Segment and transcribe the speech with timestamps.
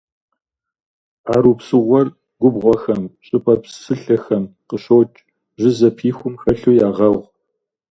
[1.33, 2.07] Арупсыгъуэр
[2.39, 5.17] губгъуэхэм, щӏыпӏэ псылъэхэм къыщокӏ,
[5.59, 7.23] жьы зэпихум хэлъу ягъэгъу.